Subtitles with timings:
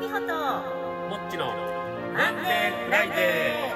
[0.00, 1.44] 美穂ともっちの
[2.14, 3.74] マンデーフライデ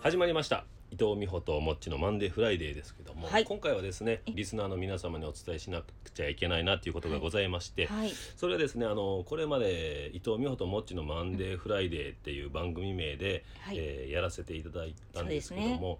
[0.00, 0.64] 始まりました。
[0.90, 3.44] 伊藤美穂ともっちのマンデーフライデーですけども、はい。
[3.44, 8.12] 今回はですねリスナーの皆様にお伝えしなくちゃいけないなということがございまして、はい。
[8.38, 13.76] それはですねあのこれまで伊藤美穂ともっちのマンデーフライデーっていう番組名で、はい。
[13.76, 15.98] えーやらせていただいたんですけども、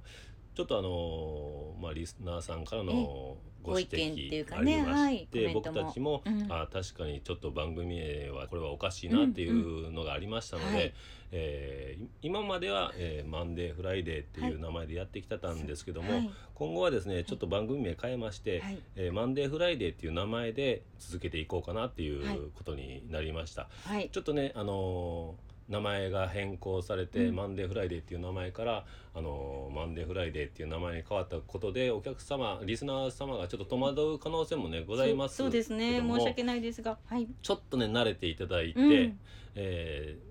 [0.58, 6.46] ちょっとあのまあリスナーさんからのご指摘ありまして、はい僕たちも、うん。
[6.50, 10.92] あ確かにちょっと番組名はこれはおかしいなっていうのがありましたので、うんはい。
[11.30, 16.30] え今までは、えーマンデーフライデーっていう名前でやってきてたんですけども、はい。
[16.56, 18.78] 今後はですねちょっと番組名変えまして、はい。
[18.96, 22.36] えーマンデーフライデーっていう名前で続けていこうかなっていはい。
[22.36, 23.68] うことになりました。
[23.84, 24.10] はい。
[24.10, 27.36] ちょっとねあのー名前が変更されて、うん。
[27.36, 36.00] マンデーフライデーっていう名前から、あのーマンデーフライデーっていう名前に変わったことでお客様リスナー様がちょっと戸惑う可能性もねございますそうですね。
[36.00, 37.28] 申し訳ないですがはい。
[37.42, 39.18] ちょっとね慣れていただいて、うん。
[39.54, 40.28] えー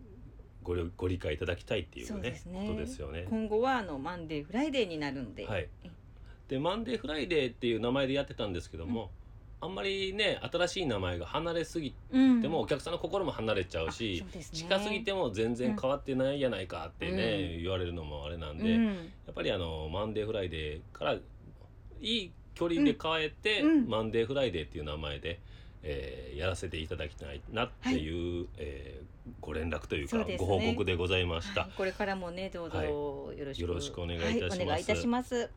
[0.63, 2.67] ご了ご理解いただきたいっていうねね。
[2.67, 3.25] ことですよね。
[3.29, 5.47] 今後はあのマンデーフライデーになるんで。
[5.47, 5.69] はい、
[6.49, 9.09] でマンデーフライデーっていう名前でやってたんですけども、
[9.59, 12.41] あんまりね新しい名前が離れすぎうん。
[12.41, 14.57] てもお客さんの心も離れちゃうし、うですね。
[14.59, 18.85] 近すぎても全然変わってないやないかってね、う言われるのもあれなんで、うん。
[18.85, 18.91] や
[19.31, 21.19] っぱりあのマンデーフライデーからい
[22.01, 23.69] い距離で変えて、うん。
[23.69, 23.89] うん。
[23.89, 25.39] マンデーフライデーっていう名前で、
[25.83, 30.37] えーやらせていただきたいなっていう、えーご連絡というかね。
[30.37, 31.61] ご報告でございました。
[31.61, 31.71] はい。
[31.75, 33.61] これからもねどうぞはいよろしく。
[33.67, 34.59] よろしくお願いいたします。
[34.59, 35.49] はお願いいたします